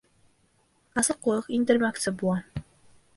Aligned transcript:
Асыҡлыҡ 1.01 1.51
индермәксе 1.57 2.15
булам. 2.23 2.67